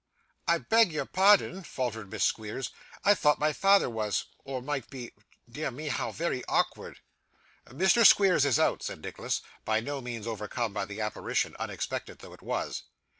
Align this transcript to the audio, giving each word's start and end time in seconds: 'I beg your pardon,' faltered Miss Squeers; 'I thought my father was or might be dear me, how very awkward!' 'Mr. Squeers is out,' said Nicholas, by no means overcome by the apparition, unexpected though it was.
'I 0.47 0.57
beg 0.57 0.91
your 0.91 1.05
pardon,' 1.05 1.61
faltered 1.61 2.09
Miss 2.09 2.23
Squeers; 2.23 2.71
'I 3.03 3.13
thought 3.13 3.37
my 3.37 3.53
father 3.53 3.87
was 3.87 4.25
or 4.43 4.59
might 4.59 4.89
be 4.89 5.11
dear 5.47 5.69
me, 5.69 5.89
how 5.89 6.11
very 6.11 6.43
awkward!' 6.45 7.01
'Mr. 7.67 8.03
Squeers 8.03 8.43
is 8.43 8.57
out,' 8.57 8.81
said 8.81 9.03
Nicholas, 9.03 9.41
by 9.63 9.79
no 9.79 10.01
means 10.01 10.25
overcome 10.25 10.73
by 10.73 10.85
the 10.85 11.01
apparition, 11.01 11.55
unexpected 11.59 12.17
though 12.17 12.33
it 12.33 12.41
was. 12.41 12.81